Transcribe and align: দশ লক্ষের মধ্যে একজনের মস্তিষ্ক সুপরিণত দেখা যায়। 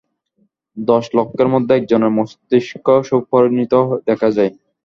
দশ 0.77 1.05
লক্ষের 1.17 1.47
মধ্যে 1.53 1.73
একজনের 1.75 2.15
মস্তিষ্ক 2.17 2.75
সুপরিণত 3.07 3.73
দেখা 4.07 4.29
যায়। 4.37 4.51